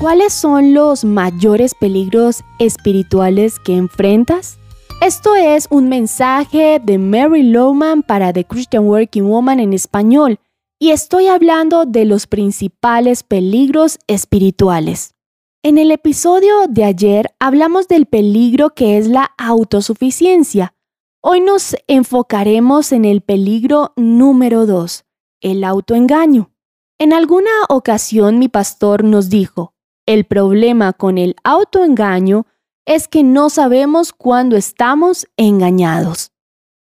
¿Cuáles 0.00 0.32
son 0.32 0.72
los 0.72 1.04
mayores 1.04 1.74
peligros 1.74 2.42
espirituales 2.58 3.58
que 3.58 3.76
enfrentas? 3.76 4.58
Esto 5.02 5.36
es 5.36 5.68
un 5.70 5.90
mensaje 5.90 6.80
de 6.82 6.96
Mary 6.96 7.42
Lowman 7.42 8.02
para 8.02 8.32
The 8.32 8.46
Christian 8.46 8.84
Working 8.84 9.28
Woman 9.28 9.60
en 9.60 9.74
español 9.74 10.38
y 10.78 10.92
estoy 10.92 11.26
hablando 11.26 11.84
de 11.84 12.06
los 12.06 12.26
principales 12.26 13.22
peligros 13.22 13.98
espirituales. 14.06 15.16
En 15.62 15.76
el 15.76 15.90
episodio 15.90 16.66
de 16.66 16.84
ayer 16.84 17.34
hablamos 17.38 17.86
del 17.86 18.06
peligro 18.06 18.70
que 18.70 18.96
es 18.96 19.06
la 19.06 19.32
autosuficiencia. 19.36 20.72
Hoy 21.20 21.42
nos 21.42 21.76
enfocaremos 21.88 22.92
en 22.92 23.04
el 23.04 23.20
peligro 23.20 23.92
número 23.96 24.64
2, 24.64 25.04
el 25.42 25.62
autoengaño. 25.62 26.50
En 26.98 27.12
alguna 27.12 27.50
ocasión 27.68 28.38
mi 28.38 28.48
pastor 28.48 29.04
nos 29.04 29.28
dijo, 29.28 29.74
el 30.12 30.24
problema 30.24 30.92
con 30.92 31.18
el 31.18 31.36
autoengaño 31.44 32.46
es 32.86 33.08
que 33.08 33.22
no 33.22 33.50
sabemos 33.50 34.12
cuándo 34.12 34.56
estamos 34.56 35.26
engañados. 35.36 36.32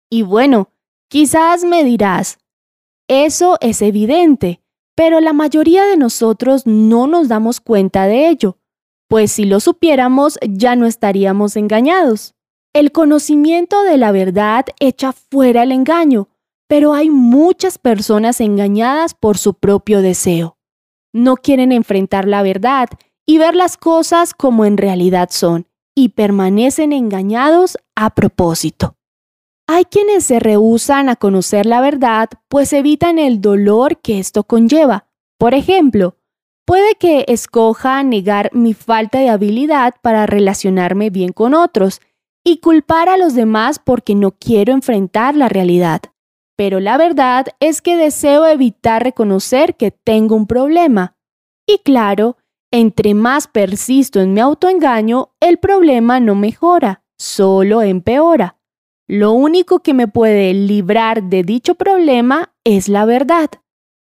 Y 0.10 0.22
bueno, 0.22 0.70
quizás 1.10 1.64
me 1.64 1.84
dirás, 1.84 2.38
eso 3.08 3.58
es 3.62 3.82
evidente, 3.82 4.62
pero 4.96 5.20
la 5.20 5.34
mayoría 5.34 5.86
de 5.86 5.98
nosotros 5.98 6.66
no 6.66 7.08
nos 7.08 7.28
damos 7.28 7.60
cuenta 7.60 8.08
de 8.08 8.30
ello 8.30 8.58
pues 9.08 9.32
si 9.32 9.46
lo 9.46 9.60
supiéramos 9.60 10.38
ya 10.48 10.76
no 10.76 10.86
estaríamos 10.86 11.55
engañados. 11.55 12.34
El 12.74 12.92
conocimiento 12.92 13.84
de 13.84 13.98
la 13.98 14.12
verdad 14.12 14.66
echa 14.80 15.14
fuera 15.14 15.64
el 15.64 15.72
engaño, 15.72 16.28
pero 16.68 16.94
hay 16.94 17.10
muchas 17.10 17.78
personas 17.78 18.42
engañadas 18.42 19.14
por 19.14 19.38
su 19.38 19.54
propio 19.54 20.02
deseo. 20.02 20.58
No 21.14 21.38
quieren 21.38 21.72
enfrentar 21.72 22.28
la 22.28 22.42
verdad 22.42 22.90
y 23.26 23.38
ver 23.38 23.56
las 23.56 23.78
cosas 23.78 24.34
como 24.34 24.66
en 24.66 24.77
realidad 24.77 25.30
son, 25.32 25.68
y 25.96 26.10
permanecen 26.10 26.94
engañados 26.94 27.77
a 27.96 28.13
propósito. 28.13 28.96
Hay 29.68 29.86
quienes 29.86 30.26
se 30.26 30.40
rehúsan 30.40 31.10
a 31.10 31.16
conocer 31.16 31.66
la 31.66 31.82
verdad, 31.82 32.30
pues 32.49 32.72
evitan 32.74 33.18
el 33.18 33.41
dolor 33.41 33.99
que 33.99 34.20
esto 34.20 34.44
conlleva. 34.44 35.08
Por 35.40 35.54
ejemplo, 35.54 36.18
Puede 36.66 36.96
que 36.96 37.26
escoja 37.27 38.02
negar 38.02 38.49
mi 38.52 38.74
falta 38.74 39.20
de 39.20 39.30
habilidad 39.30 39.94
para 40.02 40.26
relacionarme 40.26 41.12
bien 41.12 41.32
con 41.32 41.54
otros 41.54 42.02
y 42.44 42.58
culpar 42.58 43.08
a 43.08 43.18
los 43.18 43.36
demás 43.36 43.77
porque 43.77 44.16
no 44.16 44.32
quiero 44.32 44.74
enfrentar 44.74 45.36
la 45.36 45.48
realidad. 45.48 46.02
Pero 46.58 46.80
la 46.80 46.98
verdad 46.98 47.46
es 47.60 47.84
que 47.84 47.96
deseo 47.96 48.48
evitar 48.48 49.04
reconocer 49.04 49.76
que 49.76 49.92
tengo 49.92 50.36
un 50.36 50.48
problema. 50.48 51.16
Y 51.68 51.80
claro, 51.80 52.38
entre 52.71 53.13
más 53.13 53.48
persisto 53.48 54.21
en 54.21 54.34
mi 54.34 54.41
autoengaño, 54.41 55.30
el 55.40 55.58
problema 55.58 56.20
no 56.20 56.35
mejora, 56.35 57.04
solo 57.18 57.82
empeora. 57.82 58.58
Lo 59.08 59.34
único 59.34 59.80
que 59.80 59.94
me 59.94 60.08
puede 60.08 60.54
librar 60.54 61.24
de 61.24 61.43
dicho 61.43 61.76
problema 61.76 62.54
es 62.63 62.90
la 62.90 63.05
verdad 63.05 63.49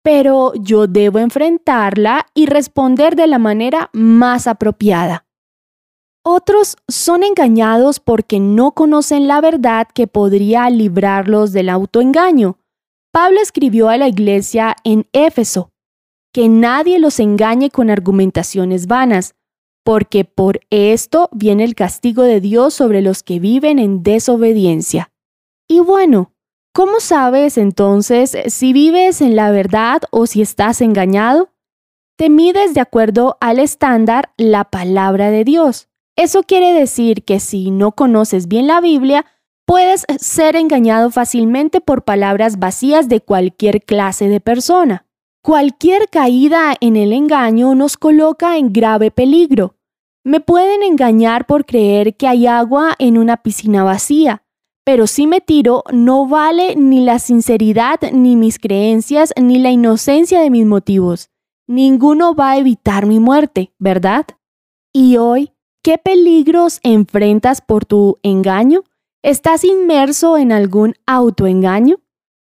pero 0.04 0.54
yo 0.56 0.88
debo 0.88 1.20
enfrentarla 1.20 2.26
y 2.34 2.46
responder 2.46 3.16
de 3.16 3.28
la 3.28 3.38
manera 3.38 3.90
más 3.94 4.48
apropiada. 4.48 5.26
Otros 6.24 6.78
son 6.88 7.24
engañados 7.24 8.00
porque 8.00 8.40
no 8.40 8.72
conocen 8.72 9.28
la 9.28 9.42
verdad 9.42 9.88
que 9.94 10.08
podría 10.08 10.70
librarlos 10.70 11.54
del 11.54 11.70
autoengaño. 11.70 12.58
Pablo 13.12 13.40
escribió 13.42 13.90
a 13.90 13.98
la 13.98 14.08
iglesia 14.08 14.76
en 14.84 15.08
Éfeso, 15.14 15.72
que 16.32 16.50
nadie 16.50 17.00
los 17.00 17.20
engañe 17.20 17.70
con 17.70 17.90
argumentaciones 17.90 18.88
vanas, 18.88 19.36
porque 19.84 20.26
por 20.26 20.62
esto 20.70 21.30
viene 21.32 21.64
el 21.64 21.76
castigo 21.76 22.24
de 22.24 22.42
Dios 22.42 22.74
sobre 22.74 23.02
los 23.02 23.24
que 23.24 23.40
viven 23.40 23.80
en 23.80 24.04
desobediencia. 24.04 25.12
Y 25.68 25.80
bueno, 25.80 26.34
¿Cómo 26.72 27.00
sabes 27.00 27.58
entonces 27.58 28.38
si 28.48 28.74
vives 28.74 29.22
en 29.22 29.36
la 29.36 29.52
verdad 29.52 30.02
o 30.12 30.28
si 30.28 30.42
estás 30.42 30.82
engañado? 30.82 31.50
Te 32.16 32.30
mides 32.30 32.74
de 32.74 32.82
acuerdo 32.82 33.38
al 33.42 33.60
estándar 33.60 34.32
la 34.38 34.66
palabra 34.66 35.32
de 35.32 35.44
Dios. 35.44 35.90
Eso 36.16 36.44
quiere 36.44 36.72
decir 36.74 37.26
que 37.26 37.40
si 37.40 37.72
no 37.72 37.94
conoces 37.94 38.48
bien 38.48 38.68
la 38.68 38.82
Biblia, 38.82 39.26
puedes 39.66 40.06
ser 40.20 40.56
engañado 40.56 41.10
fácilmente 41.10 41.82
por 41.82 42.04
palabras 42.04 42.60
vacías 42.60 43.10
de 43.10 43.20
cualquier 43.20 43.82
clase 43.82 44.30
de 44.30 44.40
persona. 44.40 45.06
Cualquier 45.42 46.10
caída 46.10 46.76
en 46.82 46.98
el 46.98 47.14
engaño 47.14 47.74
nos 47.74 47.96
coloca 47.96 48.58
en 48.58 48.74
grave 48.74 49.10
peligro. 49.10 49.76
Me 50.26 50.42
pueden 50.42 50.84
engañar 50.84 51.46
por 51.48 51.66
creer 51.66 52.18
que 52.18 52.28
hay 52.28 52.46
agua 52.46 52.94
en 53.00 53.18
una 53.18 53.38
piscina 53.38 53.86
vacía, 53.86 54.44
pero 54.84 55.08
si 55.08 55.28
me 55.28 55.40
tiro, 55.40 55.84
no 55.94 56.28
vale 56.28 56.76
ni 56.76 57.06
la 57.06 57.20
sinceridad, 57.20 58.00
ni 58.12 58.36
mis 58.36 58.60
creencias, 58.60 59.32
ni 59.42 59.60
la 59.60 59.72
inocencia 59.72 60.42
de 60.42 60.50
mis 60.50 60.66
motivos. 60.66 61.30
Ninguno 61.68 62.36
va 62.36 62.52
a 62.52 62.58
evitar 62.58 63.06
mi 63.06 63.20
muerte, 63.20 63.72
¿verdad? 63.80 64.26
Y 64.92 65.18
hoy, 65.18 65.54
¿qué 65.84 65.98
peligros 65.98 66.82
enfrentas 66.84 67.62
por 67.62 67.86
tu 67.86 68.18
engaño? 68.24 68.84
¿Estás 69.24 69.64
inmerso 69.64 70.38
en 70.38 70.52
algún 70.52 70.96
autoengaño? 71.06 72.02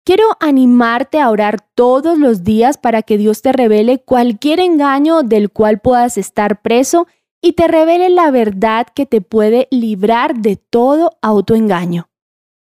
Quiero 0.05 0.23
animarte 0.39 1.19
a 1.19 1.29
orar 1.31 1.65
todos 1.73 2.19
los 2.19 2.43
días 2.43 2.77
para 2.77 3.01
que 3.01 3.17
Dios 3.17 3.41
te 3.41 3.51
revele 3.51 3.97
cualquier 3.97 4.59
engaño 4.59 5.23
del 5.23 5.49
cual 5.49 5.79
puedas 5.79 6.19
estar 6.19 6.61
preso 6.61 7.07
y 7.41 7.53
te 7.53 7.67
revele 7.67 8.11
la 8.11 8.29
verdad 8.29 8.85
que 8.93 9.07
te 9.07 9.21
puede 9.21 9.67
librar 9.71 10.35
de 10.35 10.57
todo 10.57 11.09
autoengaño. 11.23 12.07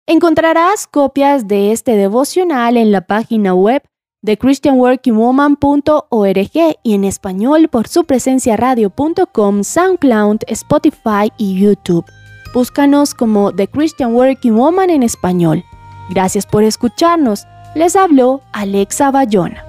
Encontrarás 0.05 0.85
copias 0.85 1.47
de 1.47 1.71
este 1.71 1.95
devocional 1.95 2.77
en 2.77 2.91
la 2.91 3.07
página 3.07 3.55
web 3.55 3.81
de 4.21 4.37
christianworkingwoman.org 4.37 6.77
y 6.83 6.93
en 6.93 7.03
español 7.03 7.67
por 7.67 7.87
su 7.87 8.03
presencia 8.03 8.57
radio.com, 8.57 9.63
SoundCloud, 9.63 10.41
Spotify 10.45 11.31
y 11.39 11.59
YouTube. 11.59 12.05
Búscanos 12.53 13.15
como 13.15 13.51
The 13.51 13.67
Christian 13.67 14.13
Working 14.13 14.55
Woman 14.55 14.91
en 14.91 15.01
español. 15.01 15.63
Gracias 16.09 16.45
por 16.45 16.63
escucharnos. 16.63 17.47
Les 17.75 17.95
habló 17.95 18.41
Alexa 18.51 19.11
Bayona. 19.11 19.65